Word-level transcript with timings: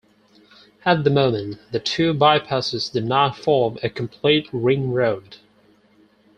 At 0.83 1.03
the 1.03 1.11
moment, 1.11 1.59
the 1.71 1.79
two 1.79 2.15
bypasses 2.15 2.91
do 2.91 3.01
not 3.01 3.37
form 3.37 3.77
a 3.83 3.89
complete 3.91 4.49
ring 4.51 4.89
road. 4.91 5.37